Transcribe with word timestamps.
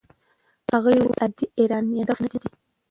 هغه 0.71 0.89
وویل 0.91 1.11
عادي 1.21 1.45
ایرانیان 1.59 2.01
هدف 2.01 2.17
نه 2.23 2.27
دي. 2.31 2.39